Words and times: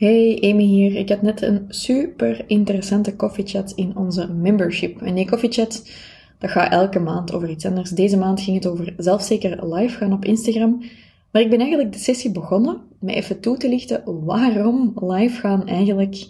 Hey, 0.00 0.38
Amy 0.42 0.62
hier. 0.62 0.96
Ik 0.96 1.08
had 1.08 1.22
net 1.22 1.42
een 1.42 1.64
super 1.68 2.44
interessante 2.46 3.14
chat 3.16 3.72
in 3.76 3.96
onze 3.96 4.32
membership. 4.32 5.02
En 5.02 5.14
die 5.14 5.28
chat, 5.28 5.90
dat 6.38 6.50
gaat 6.50 6.72
elke 6.72 6.98
maand 6.98 7.32
over 7.32 7.50
iets 7.50 7.66
anders. 7.66 7.90
Deze 7.90 8.16
maand 8.16 8.40
ging 8.40 8.56
het 8.56 8.66
over 8.66 8.94
zelfzeker 8.96 9.74
live 9.74 9.96
gaan 9.96 10.12
op 10.12 10.24
Instagram. 10.24 10.82
Maar 11.30 11.42
ik 11.42 11.50
ben 11.50 11.58
eigenlijk 11.58 11.92
de 11.92 11.98
sessie 11.98 12.32
begonnen 12.32 12.80
met 12.98 13.14
even 13.14 13.40
toe 13.40 13.56
te 13.56 13.68
lichten 13.68 14.24
waarom 14.24 14.92
live 15.00 15.40
gaan 15.40 15.66
eigenlijk 15.66 16.26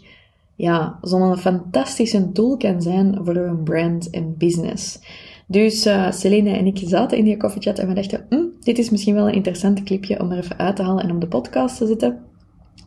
ja, 0.55 0.98
zo'n 1.02 1.39
fantastische 1.39 2.32
tool 2.32 2.57
kan 2.57 2.82
zijn 2.82 3.18
voor 3.23 3.37
uw 3.37 3.62
brand 3.62 4.11
en 4.11 4.34
business. 4.39 4.98
Dus 5.46 5.87
uh, 5.87 6.12
Selene 6.12 6.50
en 6.50 6.66
ik 6.66 6.80
zaten 6.84 7.18
in 7.18 7.25
die 7.25 7.37
chat 7.39 7.79
en 7.79 7.89
we 7.89 7.95
dachten, 7.95 8.27
hm, 8.29 8.45
dit 8.61 8.79
is 8.79 8.91
misschien 8.91 9.14
wel 9.14 9.29
een 9.29 9.34
interessant 9.34 9.82
clipje 9.82 10.21
om 10.21 10.30
er 10.30 10.39
even 10.39 10.59
uit 10.59 10.77
te 10.77 10.82
halen 10.82 11.05
en 11.05 11.14
op 11.14 11.21
de 11.21 11.29
podcast 11.29 11.77
te 11.77 11.87
zetten. 11.87 12.29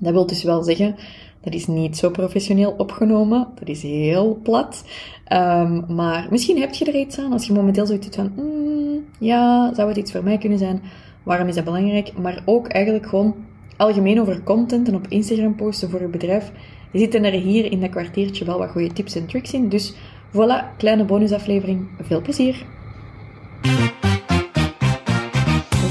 Dat 0.04 0.14
wil 0.14 0.26
dus 0.26 0.44
wel 0.44 0.64
zeggen, 0.64 0.96
dat 1.42 1.54
is 1.54 1.68
niet 1.68 1.98
zo 1.98 2.10
professioneel 2.10 2.74
opgenomen. 2.78 3.48
Dat 3.60 3.68
is 3.68 3.82
heel 3.82 4.40
plat. 4.44 4.84
Um, 5.34 5.86
maar 5.96 6.28
misschien 6.30 6.60
heb 6.60 6.74
je 6.74 6.86
er 6.86 6.96
iets 6.96 7.20
aan 7.20 7.32
als 7.32 7.48
je 7.48 7.54
momenteel 7.54 7.86
zoiets 7.86 8.16
van, 8.16 8.32
mm, 8.36 9.06
ja, 9.20 9.74
zou 9.74 9.88
het 9.88 9.98
iets 9.98 10.12
voor 10.12 10.24
mij 10.24 10.38
kunnen 10.38 10.58
zijn? 10.58 10.82
Waarom 11.24 11.48
is 11.48 11.56
dat 11.56 11.64
belangrijk? 11.64 12.18
Maar 12.18 12.42
ook 12.46 12.68
eigenlijk 12.68 13.06
gewoon 13.06 13.36
algemeen 13.78 14.22
over 14.22 14.44
content 14.44 14.88
en 14.88 14.96
op 14.96 15.08
Instagram 15.08 15.56
posten 15.56 15.90
voor 15.90 16.02
je 16.02 16.08
bedrijf. 16.08 16.52
Je 16.92 17.00
zitten 17.00 17.24
er 17.24 17.32
hier 17.32 17.72
in 17.72 17.80
dat 17.80 17.90
kwartiertje 17.90 18.46
wel 18.46 18.58
wat 18.58 18.70
goede 18.70 18.94
tips 18.94 19.16
en 19.16 19.26
tricks 19.26 19.54
in. 19.54 19.70
Dus 19.70 19.94
voilà, 20.32 20.78
kleine 20.78 21.06
bonusaflevering. 21.06 21.88
Veel 22.02 22.22
plezier! 22.22 22.73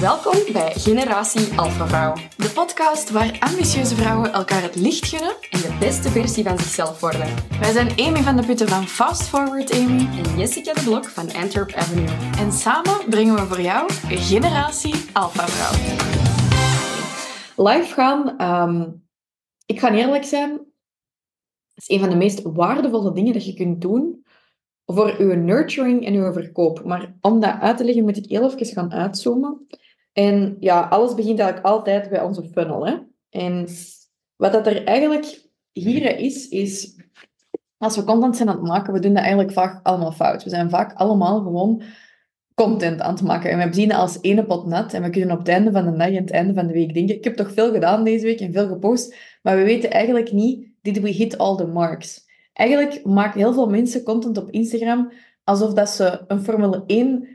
Welkom 0.03 0.53
bij 0.53 0.73
Generatie 0.73 1.59
Alpha 1.59 1.87
Vrouw. 1.87 2.15
De 2.37 2.51
podcast 2.55 3.11
waar 3.11 3.37
ambitieuze 3.39 3.95
vrouwen 3.95 4.33
elkaar 4.33 4.63
het 4.63 4.75
licht 4.77 5.07
gunnen 5.07 5.37
en 5.51 5.61
de 5.61 5.77
beste 5.81 6.09
versie 6.09 6.45
van 6.45 6.59
zichzelf 6.59 7.01
worden. 7.01 7.35
Wij 7.61 7.73
zijn 7.73 7.89
Amy 8.01 8.23
van 8.23 8.37
de 8.37 8.47
Putten 8.47 8.69
van 8.69 8.87
Fast 8.87 9.29
Forward 9.29 9.73
Amy 9.73 9.99
en 9.99 10.39
Jessica 10.39 10.73
de 10.73 10.83
Blok 10.85 11.05
van 11.05 11.33
Antwerp 11.33 11.73
Avenue. 11.73 12.09
En 12.39 12.53
samen 12.53 13.09
brengen 13.11 13.35
we 13.35 13.41
voor 13.41 13.61
jou 13.61 13.93
Generatie 14.09 14.95
Alpha 15.13 15.47
Vrouw. 15.47 16.05
Live 17.65 17.93
gaan, 17.95 18.39
ehm, 18.39 18.91
ik 19.67 19.81
ga 19.81 19.93
eerlijk 19.93 20.25
zijn, 20.25 20.61
is 21.75 21.89
een 21.89 22.01
van 22.01 22.11
de 22.11 22.17
meest 22.17 22.43
waardevolle 22.43 23.13
dingen 23.13 23.33
dat 23.33 23.47
je 23.47 23.55
kunt 23.55 23.81
doen 23.81 24.25
voor 24.87 25.15
uw 25.19 25.35
nurturing 25.35 26.07
en 26.07 26.15
uw 26.15 26.33
verkoop. 26.33 26.85
Maar 26.85 27.15
om 27.21 27.41
dat 27.41 27.61
uit 27.61 27.77
te 27.77 27.85
leggen, 27.85 28.05
moet 28.05 28.17
ik 28.17 28.27
heel 28.27 28.53
even 28.53 28.67
gaan 28.67 28.93
uitzoomen. 28.93 29.67
En 30.13 30.57
ja, 30.61 30.81
alles 30.81 31.15
begint 31.15 31.39
eigenlijk 31.39 31.69
altijd 31.69 32.11
bij 32.11 32.23
onze 32.23 32.45
funnel. 32.45 32.87
Hè? 32.87 32.97
En 33.31 33.69
wat 34.37 34.53
dat 34.53 34.67
er 34.67 34.85
eigenlijk 34.85 35.49
hier 35.73 36.19
is, 36.19 36.49
is 36.49 36.97
als 37.79 37.97
we 37.97 38.05
content 38.05 38.37
zijn 38.37 38.49
aan 38.49 38.57
het 38.57 38.67
maken, 38.67 38.93
we 38.93 39.01
doen 39.01 39.13
dat 39.15 39.23
eigenlijk 39.23 39.53
vaak 39.53 39.81
allemaal 39.87 40.13
fout. 40.13 40.45
We 40.45 40.51
zijn 40.51 40.71
vaak 40.71 40.93
allemaal 40.93 41.43
gewoon 41.43 41.83
content 42.55 43.01
aan 43.01 43.15
het 43.15 43.23
maken. 43.23 43.51
En 43.51 43.69
we 43.69 43.75
zien 43.75 43.89
dat 43.89 43.99
als 43.99 44.19
ene 44.21 44.45
pot 44.45 44.67
nat. 44.67 44.93
En 44.93 45.03
we 45.03 45.11
kunnen 45.11 45.31
op 45.31 45.39
het 45.39 45.49
einde 45.49 45.71
van 45.73 45.85
de 45.85 45.97
dag 45.97 46.09
en 46.09 46.15
het 46.15 46.31
einde 46.31 46.55
van 46.55 46.67
de 46.67 46.73
week 46.73 46.95
denken, 46.95 47.17
ik 47.17 47.25
heb 47.25 47.37
toch 47.37 47.53
veel 47.53 47.73
gedaan 47.73 48.05
deze 48.05 48.25
week 48.25 48.41
en 48.41 48.53
veel 48.53 48.69
gepost, 48.69 49.17
maar 49.43 49.57
we 49.57 49.63
weten 49.63 49.91
eigenlijk 49.91 50.33
niet, 50.33 50.67
did 50.83 51.01
we 51.01 51.09
hit 51.09 51.39
all 51.39 51.57
the 51.57 51.67
marks? 51.67 52.25
Eigenlijk 52.53 53.05
maken 53.05 53.41
heel 53.41 53.53
veel 53.53 53.69
mensen 53.69 54.03
content 54.03 54.39
op 54.39 54.51
Instagram 54.51 55.13
alsof 55.45 55.73
dat 55.73 55.89
ze 55.89 56.25
een 56.27 56.43
Formule 56.43 56.83
1 56.87 57.29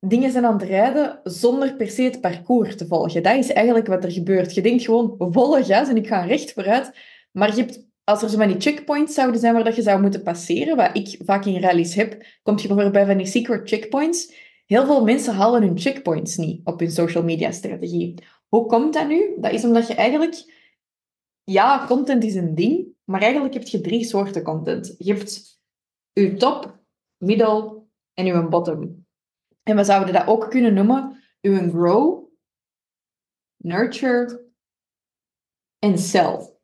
dingen 0.00 0.30
zijn 0.30 0.46
aan 0.46 0.58
het 0.58 0.62
rijden 0.62 1.20
zonder 1.24 1.76
per 1.76 1.88
se 1.90 2.02
het 2.02 2.20
parcours 2.20 2.76
te 2.76 2.86
volgen. 2.86 3.22
Dat 3.22 3.36
is 3.36 3.52
eigenlijk 3.52 3.86
wat 3.86 4.04
er 4.04 4.12
gebeurt. 4.12 4.54
Je 4.54 4.62
denkt 4.62 4.84
gewoon 4.84 5.14
volle 5.18 5.64
gas 5.64 5.88
en 5.88 5.96
ik 5.96 6.06
ga 6.06 6.24
recht 6.24 6.52
vooruit. 6.52 6.92
Maar 7.32 7.54
hebt, 7.54 7.86
als 8.04 8.22
er 8.22 8.28
zo 8.28 8.36
van 8.36 8.48
die 8.48 8.60
checkpoints 8.60 9.14
zouden 9.14 9.40
zijn 9.40 9.54
waar 9.54 9.64
dat 9.64 9.76
je 9.76 9.82
zou 9.82 10.00
moeten 10.00 10.22
passeren, 10.22 10.76
wat 10.76 10.96
ik 10.96 11.20
vaak 11.24 11.44
in 11.44 11.60
rallies 11.60 11.94
heb, 11.94 12.24
komt 12.42 12.62
je 12.62 12.68
bijvoorbeeld 12.68 13.04
bij 13.04 13.06
van 13.06 13.22
die 13.22 13.32
secret 13.32 13.68
checkpoints. 13.68 14.48
Heel 14.66 14.84
veel 14.84 15.04
mensen 15.04 15.34
halen 15.34 15.62
hun 15.62 15.78
checkpoints 15.78 16.36
niet 16.36 16.60
op 16.64 16.80
hun 16.80 16.90
social 16.90 17.24
media 17.24 17.50
strategie. 17.50 18.14
Hoe 18.48 18.66
komt 18.66 18.94
dat 18.94 19.08
nu? 19.08 19.36
Dat 19.40 19.52
is 19.52 19.64
omdat 19.64 19.86
je 19.86 19.94
eigenlijk... 19.94 20.58
Ja, 21.44 21.84
content 21.86 22.24
is 22.24 22.34
een 22.34 22.54
ding, 22.54 22.86
maar 23.04 23.20
eigenlijk 23.20 23.54
heb 23.54 23.62
je 23.62 23.80
drie 23.80 24.04
soorten 24.04 24.42
content. 24.42 24.94
Je 24.98 25.12
hebt 25.12 25.60
je 26.12 26.34
top, 26.34 26.78
middle 27.16 27.82
en 28.14 28.26
je 28.26 28.48
bottom. 28.48 28.99
En 29.70 29.76
we 29.76 29.84
zouden 29.84 30.14
dat 30.14 30.26
ook 30.26 30.50
kunnen 30.50 30.74
noemen 30.74 31.22
uw 31.40 31.70
grow, 31.70 32.24
nurture 33.56 34.48
en 35.78 35.98
sell. 35.98 36.54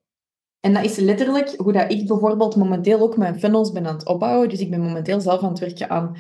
En 0.61 0.75
dat 0.75 0.85
is 0.85 0.97
letterlijk 0.97 1.55
hoe 1.57 1.73
dat 1.73 1.93
ik 1.93 2.07
bijvoorbeeld 2.07 2.57
momenteel 2.57 3.01
ook 3.01 3.17
mijn 3.17 3.39
funnels 3.39 3.73
ben 3.73 3.87
aan 3.87 3.95
het 3.95 4.07
opbouwen. 4.07 4.49
Dus 4.49 4.61
ik 4.61 4.71
ben 4.71 4.81
momenteel 4.81 5.21
zelf 5.21 5.43
aan 5.43 5.49
het 5.49 5.59
werken 5.59 5.91
aan 5.91 6.17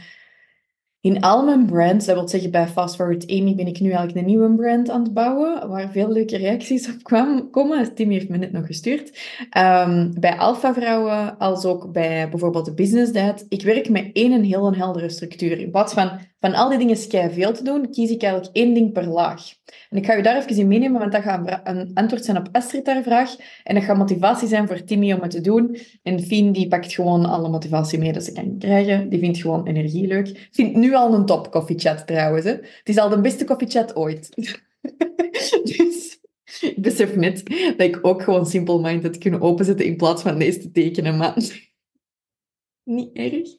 in 1.06 1.20
al 1.20 1.44
mijn 1.44 1.66
brands, 1.66 2.06
dat 2.06 2.14
wil 2.14 2.28
zeggen 2.28 2.50
bij 2.50 2.66
Fast 2.66 2.96
Forward 2.96 3.30
Amy 3.30 3.54
ben 3.54 3.66
ik 3.66 3.80
nu 3.80 3.88
eigenlijk 3.90 4.18
een 4.18 4.24
nieuwe 4.24 4.54
brand 4.54 4.90
aan 4.90 5.02
het 5.02 5.14
bouwen, 5.14 5.68
waar 5.68 5.90
veel 5.90 6.12
leuke 6.12 6.36
reacties 6.36 6.88
op 6.88 7.02
kwamen, 7.02 7.50
komen. 7.50 7.94
Tim 7.94 8.10
heeft 8.10 8.28
me 8.28 8.36
net 8.36 8.52
nog 8.52 8.66
gestuurd. 8.66 9.18
Um, 9.58 10.20
bij 10.20 10.36
Alpha 10.36 10.74
Vrouwen, 10.74 11.38
als 11.38 11.64
ook 11.64 11.92
bij 11.92 12.28
bijvoorbeeld 12.28 12.64
de 12.64 12.74
Business 12.74 13.12
Dad. 13.12 13.44
Ik 13.48 13.62
werk 13.62 13.88
met 13.88 14.10
één 14.12 14.32
en 14.32 14.42
heel 14.42 14.66
een 14.66 14.74
heldere 14.74 15.08
structuur. 15.08 15.58
In 15.58 15.70
plaats 15.70 15.94
van 15.94 16.10
van 16.46 16.54
al 16.54 16.68
die 16.68 16.78
dingen 16.78 16.96
skei 16.96 17.32
veel 17.32 17.52
te 17.52 17.62
doen, 17.62 17.90
kies 17.90 18.10
ik 18.10 18.22
eigenlijk 18.22 18.56
één 18.56 18.74
ding 18.74 18.92
per 18.92 19.06
laag. 19.06 19.42
En 19.90 19.96
ik 19.96 20.06
ga 20.06 20.12
je 20.12 20.22
daar 20.22 20.36
even 20.36 20.56
in 20.56 20.68
meenemen, 20.68 21.00
want 21.00 21.12
dat 21.12 21.22
gaat 21.22 21.60
een 21.64 21.90
antwoord 21.94 22.24
zijn 22.24 22.36
op 22.36 22.48
Astrid 22.52 22.86
haar 22.86 23.02
vraag. 23.02 23.36
En 23.64 23.74
dat 23.74 23.84
gaat 23.84 23.96
motivatie 23.96 24.48
zijn 24.48 24.66
voor 24.66 24.84
Timmy 24.84 25.12
om 25.12 25.20
het 25.20 25.30
te 25.30 25.40
doen. 25.40 25.78
En 26.02 26.20
Fien, 26.22 26.52
die 26.52 26.68
pakt 26.68 26.92
gewoon 26.92 27.24
alle 27.24 27.48
motivatie 27.48 27.98
mee 27.98 28.12
dat 28.12 28.24
ze 28.24 28.32
kan 28.32 28.58
krijgen. 28.58 29.08
Die 29.08 29.18
vindt 29.18 29.38
gewoon 29.38 29.66
energie 29.66 30.06
leuk. 30.06 30.48
Vindt 30.50 30.76
nu 30.76 30.94
al 30.94 31.14
een 31.14 31.26
top 31.26 31.64
chat 31.66 32.06
trouwens. 32.06 32.44
Hè. 32.44 32.50
Het 32.50 32.80
is 32.84 32.98
al 32.98 33.08
de 33.08 33.20
beste 33.20 33.56
chat 33.58 33.96
ooit. 33.96 34.28
dus 35.74 36.20
ik 36.60 36.82
besef 36.82 37.16
net 37.16 37.46
dat 37.76 37.86
ik 37.86 37.98
ook 38.02 38.22
gewoon 38.22 38.46
Simple 38.46 38.80
Mind 38.80 39.02
had 39.02 39.18
kunnen 39.18 39.40
openzetten 39.40 39.86
in 39.86 39.96
plaats 39.96 40.22
van 40.22 40.38
deze 40.38 40.58
te 40.58 40.70
tekenen, 40.70 41.16
maar 41.16 41.34
niet 42.84 43.10
erg. 43.12 43.54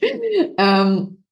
Um, 0.55 1.25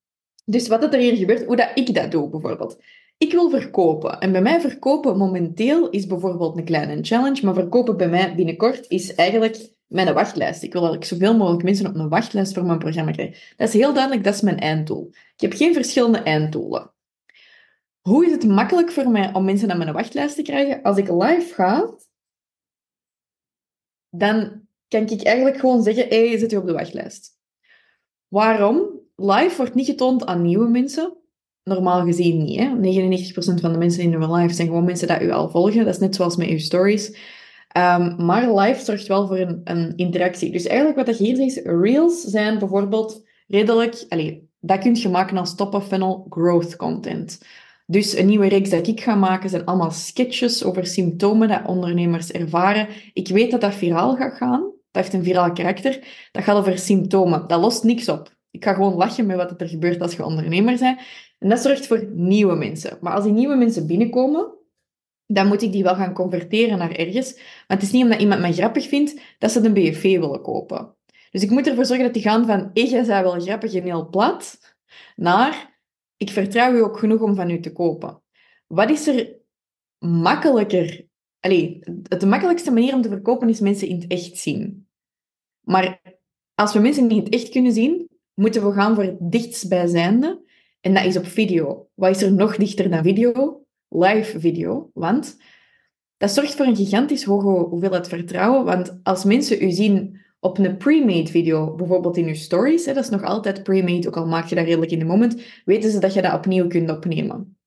dus 0.45 0.67
wat 0.67 0.93
er 0.93 0.99
hier 0.99 1.15
gebeurt, 1.15 1.45
hoe 1.45 1.55
dat 1.55 1.71
ik 1.73 1.93
dat 1.93 2.11
doe 2.11 2.29
bijvoorbeeld. 2.29 2.81
Ik 3.17 3.31
wil 3.31 3.49
verkopen. 3.49 4.19
En 4.19 4.31
bij 4.31 4.41
mij 4.41 4.61
verkopen 4.61 5.17
momenteel 5.17 5.89
is 5.89 6.07
bijvoorbeeld 6.07 6.57
een 6.57 6.65
kleine 6.65 7.03
challenge, 7.03 7.45
maar 7.45 7.53
verkopen 7.53 7.97
bij 7.97 8.09
mij 8.09 8.35
binnenkort 8.35 8.89
is 8.89 9.15
eigenlijk 9.15 9.73
mijn 9.87 10.13
wachtlijst. 10.13 10.63
Ik 10.63 10.73
wil 10.73 10.81
dat 10.81 10.93
ik 10.93 11.05
zoveel 11.05 11.37
mogelijk 11.37 11.63
mensen 11.63 11.87
op 11.87 11.95
een 11.95 12.09
wachtlijst 12.09 12.53
voor 12.53 12.65
mijn 12.65 12.79
programma 12.79 13.11
krijg. 13.11 13.53
Dat 13.55 13.67
is 13.67 13.73
heel 13.73 13.93
duidelijk, 13.93 14.23
dat 14.23 14.33
is 14.33 14.41
mijn 14.41 14.59
einddoel. 14.59 15.09
Ik 15.11 15.41
heb 15.41 15.53
geen 15.53 15.73
verschillende 15.73 16.17
einddoelen. 16.17 16.93
Hoe 18.01 18.25
is 18.25 18.31
het 18.31 18.47
makkelijk 18.47 18.91
voor 18.91 19.09
mij 19.09 19.33
om 19.33 19.45
mensen 19.45 19.67
naar 19.67 19.77
mijn 19.77 19.93
wachtlijst 19.93 20.35
te 20.35 20.41
krijgen? 20.41 20.81
Als 20.81 20.97
ik 20.97 21.09
live 21.09 21.53
ga, 21.53 21.95
dan 24.09 24.67
kan 24.87 25.09
ik 25.09 25.23
eigenlijk 25.23 25.57
gewoon 25.57 25.83
zeggen, 25.83 26.07
hé, 26.07 26.27
hey, 26.27 26.37
zit 26.37 26.51
je 26.51 26.57
op 26.57 26.65
de 26.65 26.73
wachtlijst. 26.73 27.39
Waarom? 28.27 29.04
Live 29.15 29.57
wordt 29.57 29.75
niet 29.75 29.85
getoond 29.85 30.25
aan 30.25 30.41
nieuwe 30.41 30.67
mensen. 30.67 31.17
Normaal 31.63 32.05
gezien 32.05 32.43
niet. 32.43 32.59
Hè? 32.59 32.69
99% 33.55 33.61
van 33.61 33.71
de 33.71 33.77
mensen 33.77 34.03
in 34.03 34.13
uw 34.13 34.35
live 34.35 34.53
zijn 34.53 34.67
gewoon 34.67 34.83
mensen 34.83 35.07
die 35.07 35.27
u 35.27 35.31
al 35.31 35.49
volgen. 35.49 35.85
Dat 35.85 35.93
is 35.93 35.99
net 35.99 36.15
zoals 36.15 36.35
met 36.35 36.47
uw 36.47 36.57
stories. 36.57 37.07
Um, 37.77 38.25
maar 38.25 38.53
live 38.53 38.83
zorgt 38.83 39.07
wel 39.07 39.27
voor 39.27 39.37
een, 39.37 39.61
een, 39.63 39.93
interactie. 39.95 40.51
Dus 40.51 40.65
eigenlijk 40.65 41.07
wat 41.07 41.17
je 41.17 41.23
hier 41.23 41.35
ziet, 41.35 41.61
reels 41.65 42.21
zijn 42.21 42.59
bijvoorbeeld 42.59 43.25
redelijk... 43.47 44.05
Allez, 44.09 44.33
dat 44.59 44.79
kun 44.79 44.95
je 44.95 45.09
maken 45.09 45.37
als 45.37 45.55
top-of-funnel 45.55 46.25
growth 46.29 46.75
content. 46.75 47.39
Dus 47.85 48.17
een 48.17 48.25
nieuwe 48.25 48.47
reeks 48.47 48.69
dat 48.69 48.87
ik 48.87 49.01
ga 49.01 49.15
maken 49.15 49.49
zijn 49.49 49.65
allemaal 49.65 49.91
sketches 49.91 50.63
over 50.63 50.85
symptomen 50.85 51.47
dat 51.47 51.65
ondernemers 51.65 52.31
ervaren. 52.31 52.87
Ik 53.13 53.27
weet 53.27 53.51
dat 53.51 53.61
dat 53.61 53.75
viraal 53.75 54.15
gaat 54.15 54.37
gaan. 54.37 54.61
Dat 54.91 55.03
heeft 55.03 55.13
een 55.13 55.23
viraal 55.23 55.51
karakter. 55.51 56.07
Dat 56.31 56.43
gaat 56.43 56.57
over 56.57 56.77
symptomen. 56.77 57.47
Dat 57.47 57.61
lost 57.61 57.83
niks 57.83 58.09
op. 58.09 58.34
Ik 58.55 58.63
ga 58.63 58.73
gewoon 58.73 58.93
lachen 58.93 59.25
met 59.25 59.37
wat 59.37 59.61
er 59.61 59.69
gebeurt 59.69 60.01
als 60.01 60.15
je 60.15 60.25
ondernemer 60.25 60.77
bent. 60.79 60.99
En 61.39 61.49
dat 61.49 61.59
zorgt 61.59 61.87
voor 61.87 62.09
nieuwe 62.11 62.55
mensen. 62.55 62.97
Maar 63.01 63.13
als 63.13 63.23
die 63.23 63.33
nieuwe 63.33 63.55
mensen 63.55 63.87
binnenkomen, 63.87 64.53
dan 65.25 65.47
moet 65.47 65.61
ik 65.61 65.71
die 65.71 65.83
wel 65.83 65.95
gaan 65.95 66.13
converteren 66.13 66.77
naar 66.77 66.91
ergens. 66.91 67.33
Maar 67.35 67.77
het 67.77 67.81
is 67.81 67.91
niet 67.91 68.03
omdat 68.03 68.19
iemand 68.19 68.41
mij 68.41 68.53
grappig 68.53 68.87
vindt, 68.87 69.21
dat 69.37 69.51
ze 69.51 69.65
een 69.65 69.73
BFV 69.73 70.19
willen 70.19 70.41
kopen. 70.41 70.95
Dus 71.31 71.43
ik 71.43 71.49
moet 71.49 71.67
ervoor 71.67 71.85
zorgen 71.85 72.05
dat 72.05 72.13
die 72.13 72.23
gaan 72.23 72.45
van, 72.45 72.69
hey, 72.73 72.85
jij 72.85 73.05
bent 73.05 73.23
wel 73.23 73.39
grappig 73.39 73.73
en 73.73 73.83
heel 73.83 74.09
plat, 74.09 74.59
naar, 75.15 75.79
ik 76.17 76.29
vertrouw 76.29 76.73
u 76.73 76.81
ook 76.81 76.99
genoeg 76.99 77.21
om 77.21 77.35
van 77.35 77.49
u 77.49 77.59
te 77.59 77.71
kopen. 77.71 78.21
Wat 78.67 78.89
is 78.89 79.07
er 79.07 79.35
makkelijker? 79.97 81.05
Allee, 81.39 81.79
de 82.01 82.25
makkelijkste 82.25 82.71
manier 82.71 82.93
om 82.93 83.01
te 83.01 83.09
verkopen 83.09 83.49
is 83.49 83.59
mensen 83.59 83.87
in 83.87 83.95
het 83.95 84.11
echt 84.11 84.37
zien. 84.37 84.87
Maar 85.61 86.01
als 86.55 86.73
we 86.73 86.79
mensen 86.79 87.07
niet 87.07 87.17
in 87.17 87.23
het 87.23 87.33
echt 87.33 87.49
kunnen 87.49 87.71
zien, 87.71 88.09
moeten 88.35 88.67
we 88.67 88.73
gaan 88.73 88.95
voor 88.95 89.03
het 89.03 89.17
dichtstbijzijnde. 89.19 90.43
En 90.81 90.93
dat 90.93 91.05
is 91.05 91.17
op 91.17 91.25
video. 91.25 91.87
Wat 91.93 92.15
is 92.15 92.21
er 92.21 92.33
nog 92.33 92.57
dichter 92.57 92.89
dan 92.89 93.03
video? 93.03 93.61
Live 93.89 94.39
video. 94.39 94.89
Want 94.93 95.37
dat 96.17 96.31
zorgt 96.31 96.55
voor 96.55 96.65
een 96.65 96.75
gigantisch 96.75 97.23
hoge 97.23 97.47
hoeveelheid 97.47 98.07
vertrouwen. 98.07 98.65
Want 98.65 98.99
als 99.03 99.23
mensen 99.23 99.63
u 99.63 99.71
zien 99.71 100.19
op 100.39 100.57
een 100.57 100.77
pre-made 100.77 101.31
video, 101.31 101.75
bijvoorbeeld 101.75 102.17
in 102.17 102.27
uw 102.27 102.33
stories, 102.33 102.85
dat 102.85 102.97
is 102.97 103.09
nog 103.09 103.23
altijd 103.23 103.63
pre-made, 103.63 104.07
ook 104.07 104.17
al 104.17 104.27
maak 104.27 104.47
je 104.47 104.55
dat 104.55 104.65
redelijk 104.65 104.91
in 104.91 104.99
de 104.99 105.05
moment, 105.05 105.41
weten 105.65 105.91
ze 105.91 105.99
dat 105.99 106.13
je 106.13 106.21
dat 106.21 106.33
opnieuw 106.33 106.67
kunt 106.67 106.89
opnemen. 106.89 107.57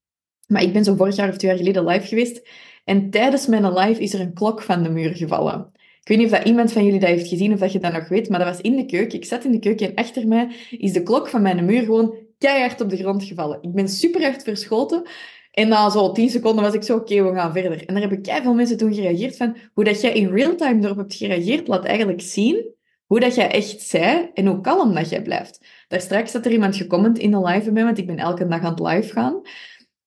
Maar 0.47 0.63
ik 0.63 0.73
ben 0.73 0.85
zo 0.85 0.95
vorig 0.95 1.17
jaar 1.17 1.29
of 1.29 1.37
twee 1.37 1.51
jaar 1.51 1.61
geleden 1.61 1.85
live 1.85 2.07
geweest 2.07 2.49
en 2.85 3.11
tijdens 3.11 3.47
mijn 3.47 3.73
live 3.73 4.03
is 4.03 4.15
er 4.15 4.21
een 4.21 4.35
klok 4.35 4.63
van 4.63 4.83
de 4.83 4.91
muur 4.91 5.17
gevallen. 5.17 5.73
Ik 6.09 6.17
weet 6.17 6.23
niet 6.23 6.33
of 6.33 6.39
dat 6.39 6.49
iemand 6.49 6.73
van 6.73 6.85
jullie 6.85 7.01
dat 7.01 7.09
heeft 7.09 7.29
gezien 7.29 7.53
of 7.53 7.59
dat 7.59 7.73
je 7.73 7.79
dat 7.79 7.93
nog 7.93 8.09
weet, 8.09 8.29
maar 8.29 8.39
dat 8.39 8.49
was 8.49 8.61
in 8.61 8.77
de 8.77 8.87
keuken. 8.87 9.19
Ik 9.19 9.25
zat 9.25 9.45
in 9.45 9.51
de 9.51 9.59
keuken 9.59 9.87
en 9.87 9.95
achter 9.95 10.29
mij 10.29 10.49
is 10.71 10.93
de 10.93 11.03
klok 11.03 11.29
van 11.29 11.43
mijn 11.43 11.65
muur 11.65 11.83
gewoon 11.83 12.15
keihard 12.39 12.81
op 12.81 12.91
de 12.91 12.97
grond 12.97 13.25
gevallen. 13.25 13.59
Ik 13.61 13.73
ben 13.73 13.89
super 13.89 14.23
hard 14.23 14.43
verschoten. 14.43 15.03
En 15.53 15.69
na 15.69 15.91
zo 15.91 16.13
tien 16.13 16.31
seconden 16.31 16.65
was 16.65 16.75
ik 16.75 16.83
zo, 16.83 16.97
oké, 16.97 17.23
we 17.23 17.35
gaan 17.35 17.53
verder. 17.53 17.87
En 17.87 17.95
daar 17.95 18.01
hebben 18.09 18.43
veel 18.43 18.55
mensen 18.55 18.77
toen 18.77 18.95
gereageerd 18.95 19.37
van, 19.37 19.57
hoe 19.73 19.85
dat 19.85 20.01
jij 20.01 20.13
in 20.13 20.29
real 20.29 20.55
time 20.55 20.85
erop 20.85 20.97
hebt 20.97 21.15
gereageerd, 21.15 21.69
laat 21.69 21.85
eigenlijk 21.85 22.21
zien 22.21 22.75
hoe 23.07 23.21
dat 23.21 23.35
jij 23.35 23.51
echt 23.51 23.81
zei 23.81 24.31
en 24.35 24.47
hoe 24.47 24.61
kalm 24.61 24.95
dat 24.95 25.09
jij 25.09 25.23
blijft. 25.23 25.61
Daar 25.89 26.01
straks 26.01 26.33
had 26.33 26.45
er 26.45 26.53
iemand 26.53 26.77
gecomment 26.77 27.19
in 27.19 27.31
de 27.31 27.41
live 27.41 27.73
bij 27.73 27.85
want 27.85 27.99
ik 27.99 28.07
ben 28.07 28.19
elke 28.19 28.47
dag 28.47 28.61
aan 28.63 28.71
het 28.71 28.81
live 28.81 29.13
gaan. 29.13 29.41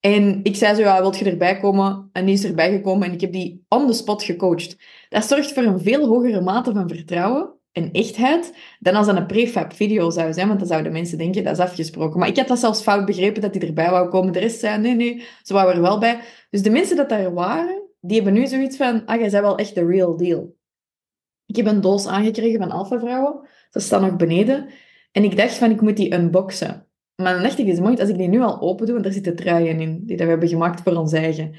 En 0.02 0.40
ik 0.44 0.56
zei 0.56 0.76
zo, 0.76 0.82
ja, 0.82 1.02
wilt 1.02 1.18
je 1.18 1.26
erbij 1.26 1.60
komen? 1.60 2.10
En 2.12 2.26
die 2.26 2.34
is 2.34 2.44
erbij 2.44 2.72
gekomen 2.72 3.08
en 3.08 3.14
ik 3.14 3.22
heb 3.22 3.32
die 3.32 3.66
on 3.70 3.88
the 3.88 3.94
spot 3.94 4.24
gecoacht. 4.24 4.78
Dat 5.10 5.26
zorgt 5.26 5.54
voor 5.54 5.64
een 5.64 5.80
veel 5.80 6.08
hogere 6.08 6.42
mate 6.42 6.72
van 6.72 6.90
vertrouwen 6.90 7.54
en 7.72 7.92
echtheid 7.92 8.54
dan 8.80 8.96
als 8.96 9.06
dat 9.06 9.16
een 9.16 9.26
prefab 9.26 9.74
video 9.74 10.10
zou 10.10 10.34
zijn, 10.34 10.48
want 10.48 10.60
dan 10.60 10.68
zouden 10.68 10.92
mensen 10.92 11.18
denken, 11.18 11.44
dat 11.44 11.54
is 11.54 11.60
afgesproken. 11.60 12.20
Maar 12.20 12.28
ik 12.28 12.38
had 12.38 12.48
dat 12.48 12.60
zelfs 12.60 12.82
fout 12.82 13.06
begrepen, 13.06 13.42
dat 13.42 13.54
die 13.54 13.66
erbij 13.66 13.90
wou 13.90 14.10
komen. 14.10 14.34
De 14.34 14.40
rest 14.40 14.60
zei, 14.60 14.82
nee, 14.82 14.96
nee, 14.96 15.24
ze 15.42 15.54
wou 15.54 15.72
er 15.72 15.82
wel 15.82 16.00
bij. 16.00 16.20
Dus 16.50 16.62
de 16.62 16.70
mensen 16.70 16.96
dat 16.96 17.10
daar 17.10 17.34
waren, 17.34 17.82
die 18.00 18.16
hebben 18.16 18.34
nu 18.34 18.48
zoiets 18.48 18.78
van, 18.78 19.06
ah, 19.06 19.20
jij 19.20 19.30
bent 19.30 19.44
wel 19.44 19.58
echt 19.58 19.76
de 19.76 19.86
real 19.86 20.18
deal. 20.18 20.56
Ik 21.46 21.56
heb 21.56 21.66
een 21.66 21.82
doos 21.82 22.08
aangekregen 22.08 22.60
van 22.60 22.72
Alpha 22.72 23.00
Vrouwen. 23.00 23.48
Ze 23.70 23.80
staan 23.80 24.02
nog 24.02 24.16
beneden. 24.16 24.70
En 25.12 25.24
ik 25.24 25.38
dacht 25.38 25.54
van, 25.54 25.72
ik 25.72 25.82
moet 25.82 25.98
die 25.98 26.14
unboxen. 26.14 26.91
Maar 27.22 27.34
dan 27.34 27.44
dacht 27.44 27.60
ik, 27.60 27.68
is 27.68 27.80
mooi, 27.80 27.98
als 27.98 28.10
ik 28.10 28.18
die 28.18 28.28
nu 28.28 28.42
al 28.42 28.62
open 28.62 28.86
doe, 28.86 28.94
want 28.94 29.04
daar 29.04 29.14
zitten 29.14 29.36
truien 29.36 29.80
in, 29.80 30.06
die 30.06 30.18
dat 30.18 30.26
we 30.26 30.32
hebben 30.32 30.50
gemaakt 30.50 30.82
voor 30.82 30.96
ons 30.96 31.14
eigen. 31.14 31.56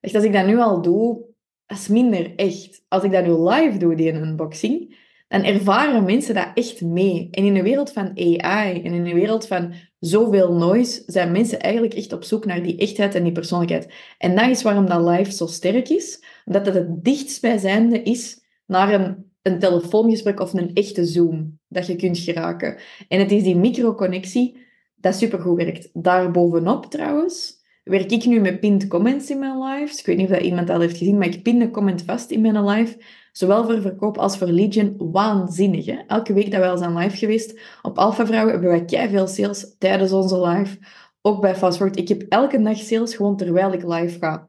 Als 0.00 0.24
ik 0.24 0.32
dat 0.32 0.46
nu 0.46 0.58
al 0.58 0.82
doe, 0.82 1.24
dat 1.66 1.78
is 1.78 1.88
minder 1.88 2.34
echt. 2.34 2.84
Als 2.88 3.02
ik 3.02 3.12
dat 3.12 3.26
nu 3.26 3.32
live 3.32 3.78
doe, 3.78 3.94
die 3.94 4.12
unboxing, 4.12 4.96
dan 5.28 5.42
ervaren 5.42 6.04
mensen 6.04 6.34
dat 6.34 6.50
echt 6.54 6.80
mee. 6.80 7.28
En 7.30 7.44
in 7.44 7.56
een 7.56 7.62
wereld 7.62 7.92
van 7.92 8.12
AI 8.14 8.82
en 8.82 8.94
in 8.94 9.06
een 9.06 9.14
wereld 9.14 9.46
van 9.46 9.74
zoveel 9.98 10.52
noise, 10.52 11.02
zijn 11.06 11.32
mensen 11.32 11.60
eigenlijk 11.60 11.94
echt 11.94 12.12
op 12.12 12.24
zoek 12.24 12.44
naar 12.44 12.62
die 12.62 12.76
echtheid 12.76 13.14
en 13.14 13.22
die 13.22 13.32
persoonlijkheid. 13.32 13.92
En 14.18 14.34
dat 14.36 14.48
is 14.48 14.62
waarom 14.62 14.86
dat 14.86 15.08
live 15.08 15.32
zo 15.32 15.46
sterk 15.46 15.88
is, 15.88 16.22
omdat 16.44 16.66
het 16.66 16.74
het 16.74 17.04
dichtstbijzijnde 17.04 18.02
is 18.02 18.40
naar 18.66 18.94
een, 18.94 19.30
een 19.42 19.58
telefoongesprek 19.58 20.40
of 20.40 20.52
een 20.52 20.74
echte 20.74 21.04
Zoom 21.04 21.58
dat 21.68 21.86
je 21.86 21.96
kunt 21.96 22.18
geraken. 22.18 22.78
En 23.08 23.18
het 23.18 23.32
is 23.32 23.42
die 23.42 23.56
microconnectie 23.56 24.65
dat 24.96 25.14
supergoed 25.14 25.56
werkt. 25.56 25.88
Daarbovenop 25.92 26.86
trouwens 26.86 27.64
werk 27.84 28.10
ik 28.10 28.24
nu 28.24 28.40
met 28.40 28.60
pinned 28.60 28.86
comments 28.86 29.30
in 29.30 29.38
mijn 29.38 29.58
lives. 29.62 29.98
Ik 29.98 30.06
weet 30.06 30.16
niet 30.16 30.30
of 30.30 30.32
dat 30.32 30.44
iemand 30.44 30.66
dat 30.66 30.80
heeft 30.80 30.96
gezien, 30.96 31.18
maar 31.18 31.26
ik 31.26 31.42
pin 31.42 31.58
de 31.58 31.70
comment 31.70 32.02
vast 32.02 32.30
in 32.30 32.40
mijn 32.40 32.64
live. 32.64 32.98
Zowel 33.32 33.64
voor 33.64 33.80
verkoop 33.80 34.18
als 34.18 34.38
voor 34.38 34.46
Legion. 34.46 34.94
Waanzinnig, 34.98 35.86
hè? 35.86 35.96
Elke 36.06 36.32
week 36.32 36.50
dat 36.50 36.60
wij 36.60 36.70
al 36.70 36.78
zijn 36.78 36.96
live 36.96 37.16
geweest 37.16 37.60
op 37.82 37.98
Alpha 37.98 38.26
Vrouwen 38.26 38.52
hebben 38.52 38.70
wij 38.70 38.84
kei 38.84 39.08
veel 39.08 39.26
sales 39.26 39.74
tijdens 39.78 40.12
onze 40.12 40.40
live. 40.40 40.78
Ook 41.20 41.40
bij 41.40 41.56
Fastforward. 41.56 41.98
Ik 41.98 42.08
heb 42.08 42.22
elke 42.28 42.62
dag 42.62 42.76
sales 42.76 43.14
gewoon 43.14 43.36
terwijl 43.36 43.72
ik 43.72 43.82
live 43.82 44.18
ga. 44.18 44.48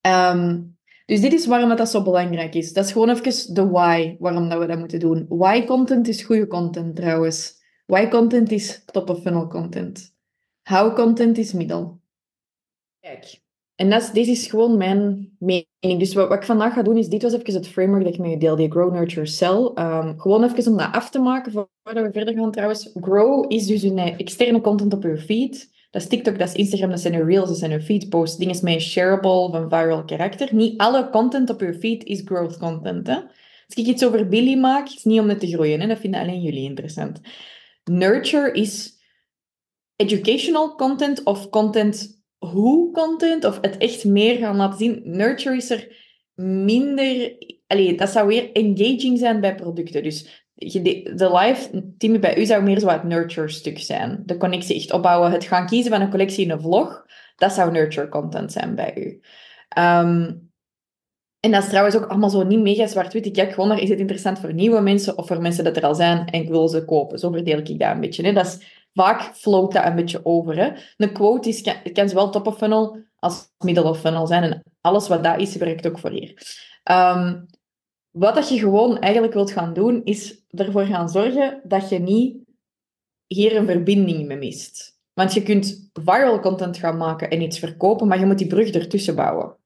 Ehm, 0.00 0.62
dus 1.06 1.20
dit 1.20 1.32
is 1.32 1.46
waarom 1.46 1.76
dat 1.76 1.88
zo 1.88 2.02
belangrijk 2.02 2.54
is. 2.54 2.72
Dat 2.72 2.84
is 2.84 2.92
gewoon 2.92 3.10
even 3.10 3.54
de 3.54 3.68
why, 3.68 4.16
waarom 4.18 4.48
dat 4.48 4.58
we 4.58 4.66
dat 4.66 4.78
moeten 4.78 5.00
doen. 5.00 5.26
Why 5.28 5.64
content 5.64 6.08
is 6.08 6.22
goede 6.22 6.46
content 6.46 6.96
trouwens. 6.96 7.59
Why 7.90 8.08
content 8.08 8.52
is 8.52 8.84
top 8.84 9.10
of 9.10 9.22
funnel 9.22 9.48
content. 9.48 10.14
How 10.62 10.94
content 10.94 11.38
is 11.38 11.52
middel. 11.52 12.00
Kijk, 13.00 13.40
en 13.74 13.90
dat 13.90 14.02
is, 14.02 14.10
dit 14.10 14.26
is 14.26 14.46
gewoon 14.46 14.76
mijn 14.76 15.36
mening. 15.38 15.98
Dus 15.98 16.14
wat, 16.14 16.28
wat, 16.28 16.38
ik 16.38 16.44
vandaag 16.44 16.72
ga 16.74 16.82
doen, 16.82 16.96
is 16.96 17.08
dit 17.08 17.22
was 17.22 17.32
even 17.32 17.54
het 17.54 17.68
framework 17.68 18.04
dat 18.04 18.14
ik 18.14 18.20
met 18.20 18.30
je 18.30 18.36
deel, 18.36 18.56
die 18.56 18.70
Grow, 18.70 18.92
Nurture, 18.92 19.26
Sell. 19.26 19.70
Um, 19.74 20.20
gewoon 20.20 20.44
even 20.44 20.72
om 20.72 20.78
dat 20.78 20.92
af 20.92 21.10
te 21.10 21.18
maken, 21.18 21.52
voordat 21.52 22.04
we 22.04 22.12
verder 22.12 22.34
gaan 22.34 22.50
trouwens. 22.50 22.90
Grow 22.94 23.52
is 23.52 23.66
dus 23.66 23.82
een 23.82 23.98
externe 23.98 24.60
content 24.60 24.94
op 24.94 25.02
je 25.02 25.18
feed. 25.18 25.70
Dat 25.90 26.02
is 26.02 26.08
TikTok, 26.08 26.38
dat 26.38 26.48
is 26.48 26.54
Instagram, 26.54 26.90
dat 26.90 27.00
zijn 27.00 27.14
je 27.14 27.24
reels, 27.24 27.48
dat 27.48 27.58
zijn 27.58 27.70
je 27.70 27.80
feed 27.80 28.08
posts. 28.08 28.36
Dingen 28.36 28.58
met 28.62 28.74
een 28.74 28.80
shareable 28.80 29.50
van 29.50 29.68
viral 29.68 30.04
karakter. 30.04 30.54
Niet 30.54 30.78
alle 30.78 31.10
content 31.10 31.50
op 31.50 31.60
je 31.60 31.74
feed 31.74 32.04
is 32.04 32.22
growth 32.24 32.58
content. 32.58 33.06
Hè? 33.06 33.14
Als 33.14 33.74
ik 33.74 33.86
iets 33.86 34.04
over 34.04 34.28
Billy 34.28 34.58
maak, 34.58 34.86
is 34.86 35.04
niet 35.04 35.20
om 35.20 35.28
het 35.28 35.40
te 35.40 35.46
groeien. 35.46 35.80
Hè? 35.80 35.86
Dat 35.86 35.98
vinden 35.98 36.20
alleen 36.20 36.40
jullie 36.40 36.64
interessant. 36.64 37.20
Nurture 37.84 38.52
is 38.52 38.98
educational 39.96 40.74
content 40.74 41.22
of 41.22 41.48
content 41.48 42.22
hoe 42.38 42.92
content 42.92 43.44
of 43.44 43.58
het 43.60 43.76
echt 43.76 44.04
meer 44.04 44.36
gaan 44.36 44.56
laten 44.56 44.78
zien. 44.78 45.00
Nurture 45.04 45.56
is 45.56 45.70
er 45.70 45.96
minder... 46.34 47.36
Allee, 47.66 47.96
dat 47.96 48.10
zou 48.10 48.26
weer 48.26 48.52
engaging 48.52 49.18
zijn 49.18 49.40
bij 49.40 49.54
producten. 49.54 50.02
Dus 50.02 50.48
de 50.54 51.30
live 51.32 51.94
team 51.98 52.20
bij 52.20 52.38
u 52.38 52.44
zou 52.44 52.62
meer 52.62 52.78
zo 52.78 52.88
het 52.88 53.04
nurture 53.04 53.48
stuk 53.48 53.78
zijn. 53.78 54.22
De 54.26 54.36
connectie 54.36 54.76
echt 54.76 54.92
opbouwen. 54.92 55.30
Het 55.30 55.44
gaan 55.44 55.66
kiezen 55.66 55.90
van 55.90 56.00
een 56.00 56.10
collectie 56.10 56.44
in 56.44 56.50
een 56.50 56.60
vlog. 56.60 57.06
Dat 57.36 57.52
zou 57.52 57.70
nurture 57.70 58.08
content 58.08 58.52
zijn 58.52 58.74
bij 58.74 58.96
u. 58.96 59.20
Ehm, 59.68 60.32
en 61.40 61.50
dat 61.50 61.62
is 61.62 61.68
trouwens 61.68 61.96
ook 61.96 62.06
allemaal 62.06 62.30
zo 62.30 62.42
niet 62.42 62.60
mega 62.60 62.86
zwart-wit. 62.86 63.26
Ik 63.26 63.32
kijk 63.32 63.52
gewoon 63.52 63.68
naar, 63.68 63.80
is 63.80 63.88
het 63.88 63.98
interessant 63.98 64.38
voor 64.38 64.54
nieuwe 64.54 64.80
mensen 64.80 65.18
of 65.18 65.26
voor 65.26 65.40
mensen 65.40 65.64
dat 65.64 65.76
er 65.76 65.84
al 65.84 65.94
zijn 65.94 66.26
en 66.26 66.40
ik 66.40 66.48
wil 66.48 66.68
ze 66.68 66.84
kopen. 66.84 67.18
Zo 67.18 67.30
verdeel 67.30 67.58
ik 67.58 67.78
dat 67.78 67.90
een 67.90 68.00
beetje. 68.00 68.22
Hè. 68.22 68.32
Dat 68.32 68.46
is 68.46 68.86
vaak 68.94 69.22
float 69.22 69.72
dat 69.72 69.84
een 69.84 69.94
beetje 69.94 70.24
over. 70.24 70.56
Hè. 70.56 70.70
Een 70.96 71.12
quote 71.12 71.48
is, 71.48 71.62
kan, 71.62 71.74
kan 71.92 72.08
zowel 72.08 72.30
top 72.30 72.46
of 72.46 72.56
funnel 72.56 72.98
als 73.16 73.48
middle 73.58 73.88
of 73.88 74.00
funnel 74.00 74.26
zijn. 74.26 74.42
En 74.42 74.62
alles 74.80 75.08
wat 75.08 75.24
dat 75.24 75.40
is, 75.40 75.56
werkt 75.56 75.86
ook 75.86 75.98
voor 75.98 76.10
hier. 76.10 76.58
Um, 76.90 77.46
wat 78.10 78.34
dat 78.34 78.48
je 78.48 78.58
gewoon 78.58 78.98
eigenlijk 78.98 79.34
wilt 79.34 79.50
gaan 79.50 79.72
doen, 79.72 80.04
is 80.04 80.44
ervoor 80.48 80.84
gaan 80.84 81.08
zorgen 81.08 81.60
dat 81.64 81.88
je 81.88 81.98
niet 81.98 82.36
hier 83.26 83.56
een 83.56 83.66
verbinding 83.66 84.26
mee 84.26 84.36
mist. 84.36 84.98
Want 85.12 85.32
je 85.34 85.42
kunt 85.42 85.90
viral 85.92 86.40
content 86.40 86.76
gaan 86.76 86.96
maken 86.96 87.30
en 87.30 87.42
iets 87.42 87.58
verkopen, 87.58 88.08
maar 88.08 88.18
je 88.18 88.26
moet 88.26 88.38
die 88.38 88.46
brug 88.46 88.70
ertussen 88.70 89.14
bouwen. 89.14 89.58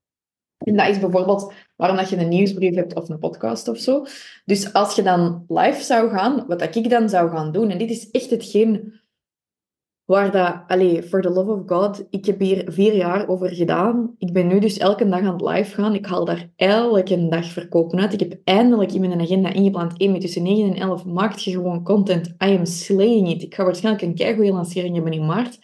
En 0.64 0.76
dat 0.76 0.88
is 0.88 0.98
bijvoorbeeld 0.98 1.52
waarom 1.76 1.96
dat 1.96 2.08
je 2.08 2.16
een 2.16 2.28
nieuwsbrief 2.28 2.74
hebt 2.74 2.94
of 2.94 3.08
een 3.08 3.18
podcast 3.18 3.68
of 3.68 3.78
zo. 3.78 4.04
Dus 4.44 4.72
als 4.72 4.96
je 4.96 5.02
dan 5.02 5.44
live 5.48 5.82
zou 5.82 6.10
gaan, 6.10 6.44
wat 6.46 6.76
ik 6.76 6.90
dan 6.90 7.08
zou 7.08 7.30
gaan 7.30 7.52
doen, 7.52 7.70
en 7.70 7.78
dit 7.78 7.90
is 7.90 8.10
echt 8.10 8.30
hetgeen 8.30 9.02
Waar 10.04 10.30
dat, 10.30 10.62
allee, 10.66 11.02
for 11.02 11.22
the 11.22 11.30
love 11.30 11.50
of 11.50 11.62
God, 11.66 12.06
ik 12.10 12.24
heb 12.26 12.40
hier 12.40 12.64
vier 12.66 12.94
jaar 12.94 13.28
over 13.28 13.54
gedaan. 13.54 14.14
Ik 14.18 14.32
ben 14.32 14.46
nu 14.46 14.58
dus 14.58 14.78
elke 14.78 15.08
dag 15.08 15.20
aan 15.20 15.32
het 15.32 15.40
live 15.40 15.74
gaan. 15.74 15.94
Ik 15.94 16.06
haal 16.06 16.24
daar 16.24 16.50
elke 16.56 17.28
dag 17.28 17.46
verkopen 17.46 18.00
uit. 18.00 18.12
Ik 18.12 18.20
heb 18.20 18.40
eindelijk 18.44 18.92
in 18.92 19.00
mijn 19.00 19.20
agenda 19.20 19.52
ingepland, 19.52 19.98
1 19.98 20.20
tussen 20.20 20.42
9 20.42 20.74
en 20.74 20.80
11 20.80 21.04
maakt 21.04 21.42
je 21.42 21.50
gewoon 21.50 21.84
content. 21.84 22.26
I 22.26 22.56
am 22.56 22.64
slaying 22.64 23.30
it. 23.30 23.42
Ik 23.42 23.54
ga 23.54 23.64
waarschijnlijk 23.64 24.04
een 24.04 24.14
keigoede 24.14 24.52
lancering 24.52 24.94
hebben 24.94 25.12
in 25.12 25.26
maart. 25.26 25.58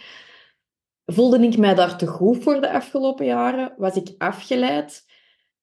Voelde 1.13 1.39
ik 1.39 1.57
mij 1.57 1.75
daar 1.75 1.99
te 1.99 2.07
goed 2.07 2.43
voor 2.43 2.61
de 2.61 2.73
afgelopen 2.73 3.27
jaren? 3.27 3.75
Was 3.77 3.97
ik 3.97 4.15
afgeleid? 4.19 5.05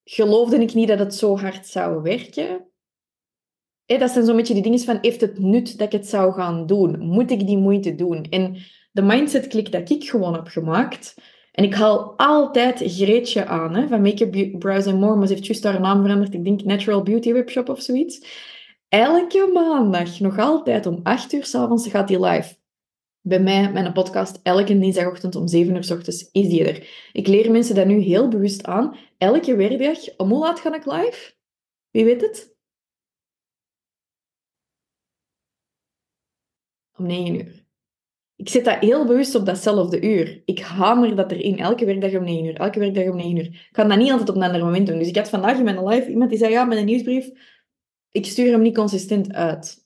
Geloofde 0.03 0.57
ik 0.57 0.73
niet 0.73 0.87
dat 0.87 0.99
het 0.99 1.15
zo 1.15 1.37
hard 1.37 1.67
zou 1.67 2.01
werken? 2.01 2.65
dat 3.85 4.11
zijn 4.11 4.25
zo'n 4.25 4.35
beetje 4.35 4.53
die 4.53 4.63
dingen 4.63 4.79
van, 4.79 4.97
heeft 5.01 5.21
het 5.21 5.39
nut 5.39 5.77
dat 5.77 5.93
ik 5.93 5.99
het 5.99 6.07
zou 6.07 6.33
gaan 6.33 6.65
doen? 6.65 6.99
Moet 6.99 7.31
ik 7.31 7.47
die 7.47 7.57
moeite 7.57 7.95
doen? 7.95 8.23
En 8.23 8.57
de 8.91 9.01
mindset 9.01 9.47
klik 9.47 9.71
dat 9.71 9.89
ik 9.89 10.09
gewoon 10.09 10.33
heb 10.33 10.47
gemaakt, 10.47 11.15
en 11.51 11.63
ik 11.63 11.73
haal 11.73 12.17
altijd 12.17 12.83
Greetje 12.85 13.45
aan, 13.45 13.75
hè, 13.75 13.87
van 13.87 14.01
Make-up 14.01 14.59
Brows 14.59 14.85
and 14.85 14.99
More, 14.99 15.15
maar 15.15 15.27
ze 15.27 15.33
heeft 15.33 15.45
juist 15.45 15.63
haar 15.63 15.79
naam 15.79 16.01
veranderd, 16.01 16.33
ik 16.33 16.43
denk 16.43 16.63
Natural 16.63 17.03
Beauty 17.03 17.33
Webshop 17.33 17.69
of 17.69 17.81
zoiets. 17.81 18.25
Elke 18.89 19.49
maandag, 19.53 20.19
nog 20.19 20.39
altijd 20.39 20.85
om 20.85 20.99
8 21.03 21.33
uur 21.33 21.45
s'avonds, 21.45 21.87
gaat 21.87 22.07
die 22.07 22.19
live. 22.19 22.55
Bij 23.21 23.39
mij, 23.39 23.71
mijn 23.71 23.93
podcast, 23.93 24.39
elke 24.43 24.79
dinsdagochtend 24.79 25.35
om 25.35 25.47
7 25.47 25.75
uur 25.75 25.83
s 25.83 25.91
ochtends 25.91 26.29
is 26.31 26.47
die 26.47 26.65
er. 26.67 27.09
Ik 27.13 27.27
leer 27.27 27.51
mensen 27.51 27.75
dat 27.75 27.87
nu 27.87 27.99
heel 27.99 28.27
bewust 28.27 28.63
aan. 28.63 28.97
Elke 29.17 29.55
werkdag, 29.55 30.17
om 30.17 30.29
hoe 30.29 30.39
laat 30.39 30.59
ga 30.59 30.75
ik 30.75 30.85
live? 30.85 31.33
Wie 31.91 32.05
weet 32.05 32.21
het? 32.21 32.55
om 36.97 37.05
9 37.05 37.35
uur. 37.35 37.65
Ik 38.35 38.49
zet 38.49 38.65
dat 38.65 38.79
heel 38.79 39.05
bewust 39.05 39.35
op 39.35 39.45
datzelfde 39.45 40.01
uur. 40.01 40.41
Ik 40.45 40.59
hamer 40.59 41.15
dat 41.15 41.31
erin, 41.31 41.57
elke 41.57 41.85
werkdag 41.85 42.15
om 42.15 42.23
9 42.23 42.45
uur, 42.45 42.55
elke 42.55 42.79
werkdag 42.79 43.09
om 43.09 43.15
9 43.15 43.37
uur. 43.37 43.45
Ik 43.45 43.69
kan 43.71 43.89
dat 43.89 43.97
niet 43.97 44.11
altijd 44.11 44.29
op 44.29 44.35
een 44.35 44.43
ander 44.43 44.63
moment 44.63 44.87
doen. 44.87 44.97
Dus 44.97 45.07
ik 45.07 45.15
had 45.15 45.29
vandaag 45.29 45.57
in 45.57 45.63
mijn 45.63 45.87
live 45.87 46.09
iemand 46.09 46.29
die 46.29 46.39
zei, 46.39 46.51
ja, 46.51 46.65
met 46.65 46.77
een 46.77 46.85
nieuwsbrief, 46.85 47.29
ik 48.11 48.25
stuur 48.25 48.51
hem 48.51 48.61
niet 48.61 48.75
consistent 48.75 49.33
uit. 49.33 49.85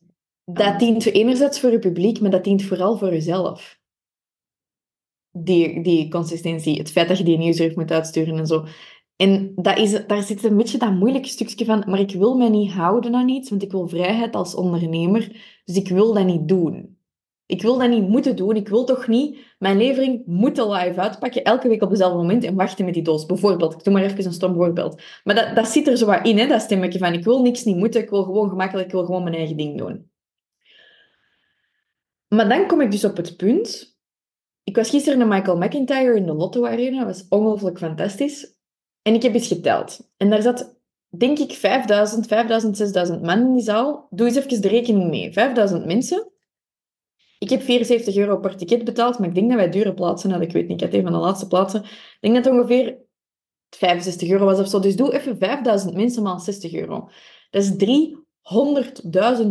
Dat 0.54 0.80
dient 0.80 1.06
enerzijds 1.06 1.60
voor 1.60 1.72
je 1.72 1.80
publiek, 1.80 2.20
maar 2.20 2.30
dat 2.30 2.44
dient 2.44 2.64
vooral 2.64 2.98
voor 2.98 3.10
jezelf. 3.10 3.80
Die, 5.32 5.84
die 5.84 6.10
consistentie, 6.10 6.78
het 6.78 6.92
feit 6.92 7.08
dat 7.08 7.18
je 7.18 7.24
die 7.24 7.38
nieuwsbrief 7.38 7.76
moet 7.76 7.92
uitsturen 7.92 8.38
en 8.38 8.48
zo. 8.48 8.66
En 9.16 9.52
dat 9.56 9.78
is, 9.78 10.08
daar 10.08 10.24
zit 10.24 10.44
een 10.44 10.58
beetje 10.58 10.78
dat 10.78 10.92
moeilijke 10.92 11.28
stukje 11.28 11.66
van, 11.66 11.84
maar 11.88 12.00
ik 12.00 12.12
wil 12.12 12.38
mij 12.38 12.50
niet 12.50 12.72
houden 12.72 13.16
aan 13.16 13.30
iets, 13.30 13.50
want 13.50 13.64
ik 13.64 13.72
wil 13.72 13.88
vrijheid 13.88 14.36
als 14.36 14.56
ondernemer, 14.56 15.32
dus 15.66 15.76
ik 15.76 15.88
wil 15.88 16.14
dat 16.14 16.26
niet 16.26 16.48
doen. 16.48 17.00
Ik 17.52 17.62
wil 17.62 17.78
dat 17.78 17.90
niet 17.90 18.08
moeten 18.08 18.36
doen. 18.36 18.56
Ik 18.56 18.68
wil 18.68 18.84
toch 18.84 19.08
niet 19.08 19.38
mijn 19.60 19.78
levering 19.78 20.24
moeten 20.26 20.72
live 20.72 21.00
uitpakken, 21.00 21.44
elke 21.44 21.68
week 21.68 21.82
op 21.82 21.90
dezelfde 21.90 22.18
moment 22.18 22.44
en 22.44 22.56
wachten 22.56 22.86
met 22.86 22.94
die 22.94 23.04
doos. 23.04 23.26
Bijvoorbeeld, 23.26 23.74
ik 23.74 23.84
doe 23.84 23.94
maar 23.94 24.04
even 24.04 24.26
een 24.26 24.34
stom 24.34 24.54
voorbeeld. 24.54 25.02
Maar 25.24 25.36
dat, 25.36 25.56
dat 25.56 25.68
zit 25.68 25.88
er 25.88 25.98
zo 25.98 26.06
wat 26.06 26.26
in, 26.28 26.38
hè, 26.38 26.48
dat 26.48 26.62
stemmetje 26.62 27.00
van 27.00 27.14
ik 27.14 27.24
wil 27.24 27.42
niks 27.42 27.64
niet 27.64 27.78
moeten, 27.78 28.02
ik 28.02 28.10
wil 28.10 28.24
gewoon 28.24 28.50
gemakkelijk, 28.50 28.88
ik 28.88 28.94
wil 28.94 29.06
gewoon 29.06 29.24
mijn 29.24 29.36
eigen 29.36 29.58
ding 29.58 29.78
doen. 29.78 30.11
Maar 32.36 32.50
dan 32.50 32.68
kom 32.68 32.82
ik 32.82 32.92
dus 32.92 33.06
op 33.06 33.18
het 33.18 33.38
punt. 33.38 34.00
Ik 34.64 34.76
was 34.76 34.90
gisteren 34.90 35.20
naar 35.20 35.28
Michael 35.28 35.58
McIntyre 35.58 36.16
in 36.16 36.26
de 36.26 36.34
Lotto 36.34 36.66
Arena. 36.66 36.98
Dat 36.98 37.08
was 37.08 37.28
ongelooflijk 37.30 37.78
fantastisch. 37.78 38.60
En 39.02 39.14
ik 39.14 39.22
heb 39.22 39.34
eens 39.34 39.48
geteld. 39.48 40.12
En 40.18 40.30
daar 40.30 40.42
zat, 40.42 40.82
denk 41.10 41.40
ik, 41.40 41.52
5000, 41.52 42.28
5000, 42.28 42.78
6000 42.78 43.22
man 43.22 43.40
in 43.40 43.54
die 43.54 43.64
zaal. 43.64 44.08
Doe 44.10 44.28
eens 44.28 44.36
even 44.36 44.62
de 44.62 44.68
rekening 44.68 45.10
mee. 45.10 45.34
5000 45.34 45.86
mensen. 45.86 46.32
Ik 47.40 47.50
heb 47.50 47.62
74 47.62 48.16
euro 48.16 48.38
per 48.38 48.58
ticket 48.58 48.84
betaald, 48.84 49.20
maar 49.20 49.28
ik 49.28 49.36
denk 49.36 49.50
dat 49.50 49.58
wij 49.58 49.70
dure 49.70 49.94
plaatsen 49.94 50.30
hadden. 50.30 50.48
Ik 50.48 50.54
weet 50.54 50.68
niet, 50.68 50.82
ik 50.82 50.88
had 50.88 50.96
een 50.98 51.04
van 51.04 51.12
de 51.12 51.18
laatste 51.18 51.48
plaatsen. 51.48 51.84
Ik 51.84 52.18
denk 52.20 52.36
dat 52.36 52.46
het 52.46 52.54
ongeveer 52.54 52.98
65 53.70 54.30
euro 54.30 54.46
was 54.46 54.60
of 54.60 54.68
zo. 54.68 54.80
Dus 54.80 54.96
doe 54.96 55.14
even 55.14 55.38
5000 55.38 55.94
mensen 55.94 56.24
maal 56.24 56.40
60 56.40 56.74
euro. 56.74 57.10
Dat 57.50 57.64
is 57.64 57.72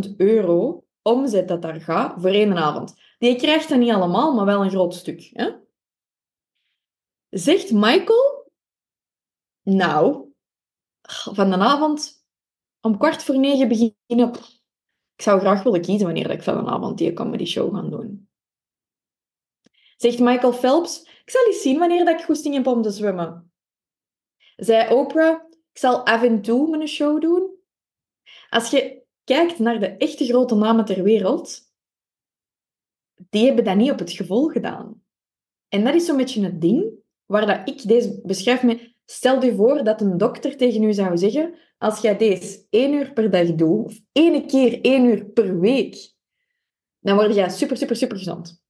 300.000 0.05 0.15
euro 0.17 0.85
omzet 1.01 1.47
dat 1.47 1.61
daar 1.61 1.81
gaat 1.81 2.21
voor 2.21 2.29
één 2.29 2.57
avond. 2.57 2.95
Die 3.17 3.35
krijgt 3.35 3.69
dat 3.69 3.79
niet 3.79 3.91
allemaal, 3.91 4.33
maar 4.33 4.45
wel 4.45 4.63
een 4.63 4.69
groot 4.69 4.95
stuk. 4.95 5.29
Hè? 5.33 5.51
Zegt 7.29 7.71
Michael, 7.71 8.51
nou, 9.61 10.31
van 11.09 11.49
de 11.49 11.57
avond 11.57 12.25
om 12.81 12.97
kwart 12.97 13.23
voor 13.23 13.39
negen 13.39 13.67
beginnen. 13.67 14.33
Ik 15.15 15.21
zou 15.21 15.39
graag 15.39 15.63
willen 15.63 15.81
kiezen 15.81 16.05
wanneer 16.05 16.29
ik 16.29 16.43
van 16.43 16.63
de 16.63 16.71
avond 16.71 16.97
die 16.97 17.13
comedy 17.13 17.45
show 17.45 17.75
ga 17.75 17.81
doen. 17.81 18.29
Zegt 19.97 20.19
Michael 20.19 20.53
Phelps, 20.53 21.01
ik 21.01 21.29
zal 21.29 21.45
eens 21.45 21.61
zien 21.61 21.79
wanneer 21.79 22.05
dat 22.05 22.19
ik 22.19 22.25
goesting 22.25 22.55
heb 22.55 22.67
om 22.67 22.81
te 22.81 22.91
zwemmen. 22.91 23.53
Zei 24.55 24.93
Oprah, 24.93 25.43
ik 25.71 25.77
zal 25.77 26.05
af 26.05 26.23
en 26.23 26.41
toe 26.41 26.69
mijn 26.69 26.87
show 26.87 27.21
doen. 27.21 27.55
Als 28.49 28.69
je 28.69 29.00
kijkt 29.23 29.59
naar 29.59 29.79
de 29.79 29.87
echte 29.87 30.25
grote 30.25 30.55
namen 30.55 30.85
ter 30.85 31.03
wereld, 31.03 31.59
die 33.29 33.45
hebben 33.45 33.63
dat 33.63 33.75
niet 33.75 33.91
op 33.91 33.99
het 33.99 34.11
gevoel 34.11 34.47
gedaan. 34.47 35.03
En 35.67 35.83
dat 35.83 35.93
is 35.93 36.05
zo'n 36.05 36.17
beetje 36.17 36.43
het 36.43 36.61
ding 36.61 36.93
waar 37.25 37.45
dat 37.45 37.69
ik 37.69 37.87
deze 37.87 38.21
beschrijf 38.23 38.63
met... 38.63 38.89
Stel 39.05 39.43
je 39.43 39.55
voor 39.55 39.83
dat 39.83 40.01
een 40.01 40.17
dokter 40.17 40.57
tegen 40.57 40.83
u 40.83 40.93
zou 40.93 41.17
zeggen, 41.17 41.55
als 41.77 42.01
jij 42.01 42.17
deze 42.17 42.65
één 42.69 42.93
uur 42.93 43.13
per 43.13 43.29
dag 43.29 43.55
doet, 43.55 43.85
of 43.85 43.99
één 44.11 44.47
keer 44.47 44.81
één 44.81 45.05
uur 45.05 45.25
per 45.25 45.59
week, 45.59 46.13
dan 46.99 47.15
word 47.15 47.35
je 47.35 47.49
super, 47.49 47.77
super, 47.77 47.95
super 47.95 48.17
gezond. 48.17 48.63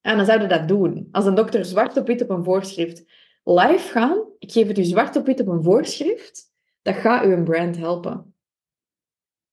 En 0.00 0.16
dan 0.16 0.26
zouden 0.26 0.48
dat 0.48 0.68
doen. 0.68 1.08
Als 1.12 1.26
een 1.26 1.34
dokter 1.34 1.64
zwart 1.64 1.96
op 1.96 2.06
wit 2.06 2.22
op 2.22 2.30
een 2.30 2.44
voorschrift 2.44 3.04
live 3.44 3.88
gaan, 3.88 4.28
ik 4.38 4.52
geef 4.52 4.66
het 4.66 4.78
u 4.78 4.84
zwart 4.84 5.16
op 5.16 5.26
wit 5.26 5.40
op 5.40 5.46
een 5.46 5.62
voorschrift, 5.62 6.49
dat 6.92 7.00
gaat 7.00 7.24
uw 7.24 7.42
brand 7.42 7.76
helpen. 7.76 8.34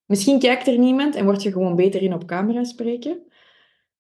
Misschien 0.06 0.40
kijkt 0.40 0.68
er 0.68 0.78
niemand 0.78 1.16
en 1.16 1.26
word 1.26 1.44
je 1.44 1.52
gewoon 1.52 1.76
beter 1.76 2.02
in 2.02 2.14
op 2.14 2.26
camera 2.26 2.64
spreken. 2.64 3.26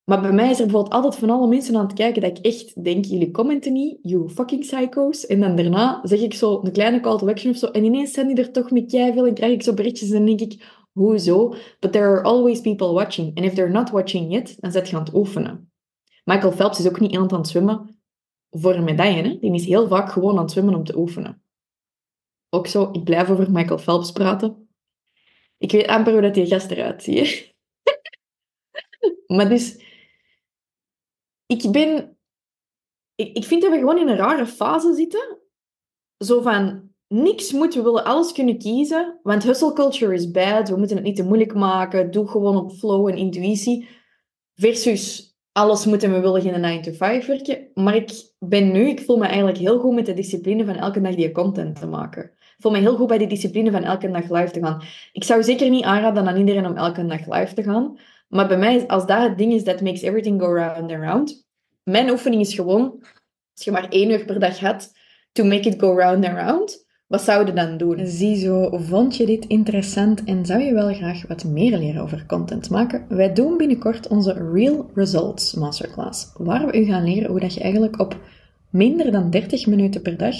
Maar 0.03 0.21
bij 0.21 0.31
mij 0.31 0.49
is 0.49 0.59
er 0.59 0.65
bijvoorbeeld 0.65 0.93
altijd 0.93 1.15
van 1.15 1.29
alle 1.29 1.47
mensen 1.47 1.75
aan 1.75 1.85
het 1.85 1.93
kijken 1.93 2.21
dat 2.21 2.37
ik 2.37 2.45
echt 2.45 2.83
denk, 2.83 3.05
jullie 3.05 3.31
commenten 3.31 3.73
niet, 3.73 3.99
you 4.01 4.29
fucking 4.29 4.61
psychos. 4.61 5.25
En 5.25 5.39
dan 5.39 5.55
daarna 5.55 5.99
zeg 6.03 6.19
ik 6.19 6.33
zo 6.33 6.61
een 6.63 6.71
kleine 6.71 6.99
call 6.99 7.17
to 7.17 7.27
action 7.27 7.51
of 7.51 7.57
zo. 7.57 7.65
En 7.65 7.83
ineens 7.83 8.11
zijn 8.11 8.27
die 8.27 8.35
er 8.35 8.51
toch 8.51 8.71
met 8.71 8.91
veel 8.91 9.27
en 9.27 9.33
krijg 9.33 9.53
ik 9.53 9.63
zo 9.63 9.73
berichtjes 9.73 10.11
en 10.11 10.25
denk 10.25 10.39
ik, 10.39 10.85
hoezo? 10.91 11.53
But 11.79 11.91
there 11.91 12.05
are 12.05 12.23
always 12.23 12.61
people 12.61 12.91
watching. 12.91 13.37
And 13.37 13.45
if 13.45 13.53
they're 13.53 13.71
not 13.71 13.89
watching 13.89 14.33
yet, 14.33 14.55
dan 14.59 14.71
zet 14.71 14.89
je 14.89 14.95
aan 14.95 15.03
het 15.03 15.13
oefenen. 15.13 15.71
Michael 16.23 16.51
Phelps 16.51 16.79
is 16.79 16.87
ook 16.87 16.99
niet 16.99 17.11
iemand 17.11 17.31
aan 17.31 17.39
het 17.39 17.47
zwemmen 17.47 17.99
voor 18.49 18.75
een 18.75 18.83
medaille. 18.83 19.23
Hè? 19.23 19.37
Die 19.39 19.53
is 19.53 19.65
heel 19.65 19.87
vaak 19.87 20.11
gewoon 20.11 20.37
aan 20.37 20.43
het 20.43 20.51
zwemmen 20.51 20.75
om 20.75 20.83
te 20.83 20.97
oefenen. 20.97 21.41
Ook 22.49 22.67
zo, 22.67 22.89
ik 22.91 23.03
blijf 23.03 23.29
over 23.29 23.51
Michael 23.51 23.79
Phelps 23.79 24.11
praten. 24.11 24.69
Ik 25.57 25.71
weet 25.71 25.87
amper 25.87 26.13
hoe 26.13 26.21
dat 26.21 26.33
die 26.33 26.45
gast 26.45 26.71
eruit 26.71 27.03
ziet. 27.03 27.55
maar 29.35 29.49
dus, 29.49 29.83
ik 31.45 31.71
ben... 31.71 32.17
Ik, 33.15 33.35
ik 33.35 33.43
vind 33.43 33.61
dat 33.61 33.71
we 33.71 33.77
gewoon 33.77 33.99
in 33.99 34.07
een 34.07 34.17
rare 34.17 34.45
fase 34.45 34.93
zitten. 34.93 35.37
Zo 36.17 36.41
van, 36.41 36.91
niks 37.07 37.51
moeten, 37.51 37.79
we 37.79 37.85
willen 37.85 38.05
alles 38.05 38.31
kunnen 38.31 38.57
kiezen. 38.57 39.19
Want 39.23 39.43
hustle 39.43 39.73
culture 39.73 40.13
is 40.13 40.31
bad, 40.31 40.69
we 40.69 40.77
moeten 40.77 40.95
het 40.95 41.05
niet 41.05 41.15
te 41.15 41.23
moeilijk 41.23 41.53
maken. 41.53 42.11
Doe 42.11 42.27
gewoon 42.27 42.55
op 42.55 42.71
flow 42.71 43.07
en 43.07 43.17
intuïtie. 43.17 43.87
Versus, 44.53 45.35
alles 45.51 45.85
moeten 45.85 46.11
we 46.11 46.19
willen 46.19 46.41
geen 46.41 46.61
9 46.61 46.81
to 46.81 46.91
5 46.91 47.25
werken. 47.25 47.71
Maar 47.73 47.95
ik 47.95 48.11
ben 48.39 48.71
nu, 48.71 48.89
ik 48.89 49.01
voel 49.01 49.17
me 49.17 49.25
eigenlijk 49.25 49.57
heel 49.57 49.79
goed 49.79 49.93
met 49.93 50.05
de 50.05 50.13
discipline 50.13 50.65
van 50.65 50.75
elke 50.75 51.01
dag 51.01 51.15
die 51.15 51.31
content 51.31 51.79
te 51.79 51.87
maken. 51.87 52.36
Voel 52.59 52.71
me 52.71 52.77
heel 52.77 52.95
goed 52.95 53.07
bij 53.07 53.17
die 53.17 53.27
discipline 53.27 53.71
van 53.71 53.83
elke 53.83 54.11
dag 54.11 54.29
live 54.29 54.51
te 54.51 54.59
gaan. 54.59 54.81
Ik 55.13 55.23
zou 55.23 55.43
zeker 55.43 55.69
niet 55.69 55.83
aanraden 55.83 56.27
aan 56.27 56.37
iedereen 56.37 56.65
om 56.65 56.75
elke 56.75 57.05
dag 57.05 57.27
live 57.27 57.53
te 57.53 57.63
gaan. 57.63 57.97
Maar 58.27 58.47
bij 58.47 58.57
mij, 58.57 58.87
als 58.87 59.05
dat 59.05 59.21
het 59.21 59.37
ding 59.37 59.53
is 59.53 59.63
that 59.63 59.81
makes 59.81 60.01
everything 60.01 60.41
go 60.41 60.53
round 60.53 60.91
and 60.91 61.01
round. 61.01 61.45
Mijn 61.83 62.09
oefening 62.09 62.41
is 62.41 62.53
gewoon, 62.53 62.95
als 63.55 63.65
je 63.65 63.71
maar 63.71 63.89
één 63.89 64.09
uur 64.09 64.25
per 64.25 64.39
dag 64.39 64.59
had, 64.59 64.91
to 65.31 65.43
make 65.43 65.69
it 65.69 65.79
go 65.79 65.95
round 65.95 66.25
and 66.25 66.37
round. 66.37 66.85
Wat 67.07 67.21
zou 67.21 67.45
je 67.45 67.53
dan 67.53 67.77
doen? 67.77 68.05
Ziezo, 68.05 68.69
vond 68.77 69.17
je 69.17 69.25
dit 69.25 69.45
interessant 69.45 70.23
en 70.23 70.45
zou 70.45 70.61
je 70.61 70.73
wel 70.73 70.93
graag 70.93 71.27
wat 71.27 71.43
meer 71.43 71.77
leren 71.77 72.01
over 72.01 72.25
content 72.25 72.69
maken? 72.69 73.05
Wij 73.09 73.33
doen 73.33 73.57
binnenkort 73.57 74.07
onze 74.07 74.49
Real 74.53 74.89
Results 74.93 75.53
Masterclass, 75.53 76.31
waar 76.37 76.65
we 76.65 76.79
u 76.79 76.85
gaan 76.85 77.03
leren 77.03 77.29
hoe 77.29 77.39
dat 77.39 77.53
je 77.53 77.59
eigenlijk 77.59 77.99
op 77.99 78.17
minder 78.69 79.11
dan 79.11 79.29
30 79.29 79.65
minuten 79.65 80.01
per 80.01 80.17
dag 80.17 80.35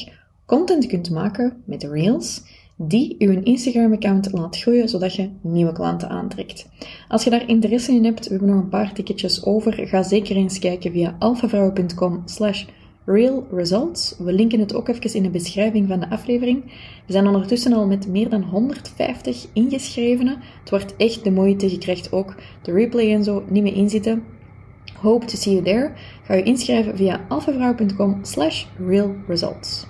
content 0.48 0.86
kunt 0.86 1.10
maken 1.10 1.64
met 1.66 1.84
Reels 1.84 2.42
die 2.76 3.16
uw 3.20 3.42
Instagram-account 3.44 4.32
laat 4.32 4.58
groeien, 4.58 4.90
zodat 4.90 5.16
je 5.16 5.30
nieuwe 5.42 5.72
klanten 5.72 6.10
aantrekt. 6.10 6.70
Als 7.08 7.24
je 7.24 7.30
daar 7.30 7.50
interesse 7.50 7.92
in 7.92 8.04
hebt, 8.04 8.24
we 8.24 8.30
hebben 8.30 8.50
nog 8.50 8.64
een 8.64 8.70
paar 8.70 8.94
ticketjes 8.94 9.46
over, 9.46 9.74
ga 9.74 10.04
zeker 10.04 10.36
eens 10.36 10.60
kijken 10.60 10.92
via 10.92 11.16
alfavrouwen.com 11.20 12.22
slash. 12.26 12.66
We 13.06 14.34
linken 14.34 14.60
het 14.60 14.74
ook 14.74 14.88
even 14.88 15.14
in 15.14 15.24
de 15.24 15.30
beschrijving 15.30 15.88
van 15.88 16.00
de 16.00 16.10
aflevering. 16.10 16.64
We 17.06 17.14
zijn 17.14 17.28
ondertussen 17.28 17.74
al 17.74 17.88
met 17.88 18.08
meer 18.08 18.30
dan 18.30 18.44
150 18.44 19.48
ingeschrevenen. 19.54 20.38
Het 20.60 20.70
wordt 20.70 20.96
echt 20.96 21.24
de 21.24 21.32
moeite. 21.32 21.72
Je 21.72 21.78
krijgt 21.78 22.12
ook 22.12 22.36
de 22.62 22.72
replay 22.72 23.14
en 23.14 23.24
zo 23.24 23.44
niet 23.50 23.64
meer 23.64 23.76
inzitten. 23.76 24.24
Hope 25.02 25.26
to 25.26 25.38
see 25.38 25.54
you 25.54 25.64
there. 25.64 25.92
Ga 26.24 26.34
je 26.34 26.44
inschrijven 26.44 26.98
via 26.98 27.26
alfavrouw.com 27.28 28.20
slash 28.22 28.66
real 28.88 29.16
results. 29.28 29.86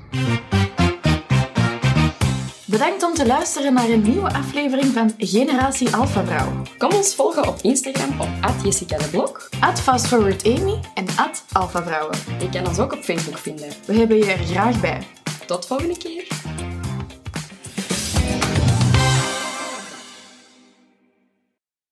Bedankt 2.65 3.03
om 3.03 3.13
te 3.13 3.27
luisteren 3.27 3.73
naar 3.73 3.89
een 3.89 4.01
nieuwe 4.01 4.33
aflevering 4.33 4.85
van 4.85 5.13
Generatie 5.17 5.95
Alpha 5.95 6.25
Vrouw. 6.25 6.51
Kom 6.77 6.91
ons 6.91 7.15
volgen 7.15 7.47
op 7.47 7.59
Instagram 7.61 8.21
op 8.21 8.53
Jessica 8.63 8.97
de 8.97 9.07
Blok, 9.09 9.49
FastForwardAmy 9.75 10.79
en 10.93 11.05
Alpha 11.51 11.83
Vrouwen. 11.83 12.17
Je 12.39 12.49
kan 12.49 12.67
ons 12.67 12.79
ook 12.79 12.93
op 12.93 13.03
Facebook 13.03 13.37
vinden. 13.37 13.69
We 13.85 13.93
hebben 13.93 14.17
je 14.17 14.25
er 14.25 14.37
graag 14.37 14.81
bij. 14.81 15.01
Tot 15.45 15.67
volgende 15.67 15.97
keer. 15.97 16.16